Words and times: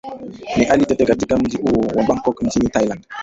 ni 0.57 0.65
hali 0.65 0.85
tete 0.85 1.05
katika 1.05 1.37
mji 1.37 1.57
huu 1.57 1.81
wa 1.97 2.03
bangkok 2.03 2.41
nchini 2.41 2.69
thailand 2.69 3.05